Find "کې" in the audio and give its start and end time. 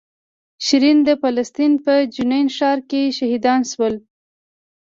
2.89-3.01